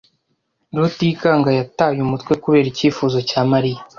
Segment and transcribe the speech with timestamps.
[0.77, 3.81] Rutikanga yataye umutwe kubera icyifuzo cya Mariya.